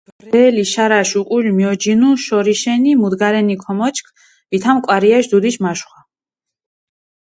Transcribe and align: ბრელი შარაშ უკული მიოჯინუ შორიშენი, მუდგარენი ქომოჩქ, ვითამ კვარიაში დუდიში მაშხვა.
ბრელი 0.29 0.61
შარაშ 0.69 1.11
უკული 1.19 1.51
მიოჯინუ 1.57 2.09
შორიშენი, 2.25 2.97
მუდგარენი 3.03 3.61
ქომოჩქ, 3.67 4.13
ვითამ 4.19 4.85
კვარიაში 4.89 5.35
დუდიში 5.37 5.65
მაშხვა. 5.69 6.09